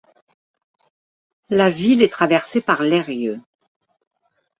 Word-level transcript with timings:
La 1.51 1.69
ville 1.69 2.01
est 2.01 2.11
traversée 2.11 2.61
par 2.63 2.81
l'Eyrieux. 2.81 3.39